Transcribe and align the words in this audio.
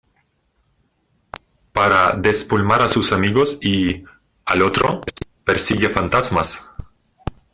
para 1.71 2.13
desplumar 2.15 2.81
a 2.81 2.89
sus 2.89 3.11
amigos 3.13 3.59
y, 3.61 4.03
al 4.45 4.63
otro, 4.63 5.01
persigue 5.43 5.89
fantasmas 5.89 6.65